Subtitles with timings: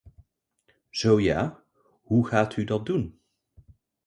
[0.89, 1.63] Zo ja,
[2.03, 3.19] hoe gaat u dat doen?